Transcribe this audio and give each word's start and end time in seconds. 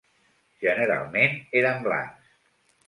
Generalment 0.63 1.39
eren 1.61 1.89
blancs. 1.89 2.37